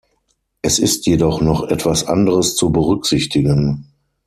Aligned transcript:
Es 0.63 0.79
ist 0.79 1.05
jedoch 1.05 1.41
noch 1.41 1.69
etwas 1.69 2.05
anderes 2.07 2.55
zu 2.55 2.71
berücksichtigen. 2.71 3.91